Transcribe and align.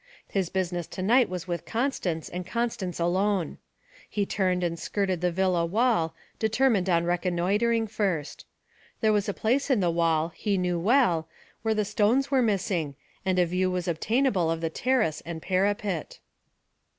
His 0.27 0.49
business 0.49 0.87
to 0.87 1.03
night 1.03 1.29
was 1.29 1.47
with 1.47 1.63
Constance, 1.63 2.27
and 2.27 2.43
Constance 2.43 2.99
alone. 2.99 3.59
He 4.09 4.25
turned 4.25 4.63
and 4.63 4.79
skirted 4.79 5.21
the 5.21 5.31
villa 5.31 5.63
wall, 5.63 6.15
determined 6.39 6.89
on 6.89 7.03
reconnoitring 7.03 7.85
first. 7.85 8.47
There 9.01 9.13
was 9.13 9.29
a 9.29 9.33
place 9.35 9.69
in 9.69 9.79
the 9.79 9.91
wall 9.91 10.29
he 10.29 10.57
knew 10.57 10.79
well 10.79 11.29
where 11.61 11.75
the 11.75 11.85
stones 11.85 12.31
were 12.31 12.41
missing, 12.41 12.95
and 13.27 13.37
a 13.37 13.45
view 13.45 13.69
was 13.69 13.87
obtainable 13.87 14.49
of 14.49 14.59
the 14.59 14.71
terrace 14.71 15.21
and 15.23 15.39
parapet. 15.39 16.17